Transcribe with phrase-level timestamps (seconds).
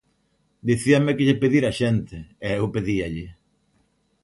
[0.69, 3.25] Dicíanme que lle pedira á xente e eu pedíalle.